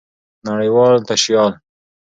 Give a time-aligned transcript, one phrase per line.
[0.47, 1.51] نړۍوال تشيال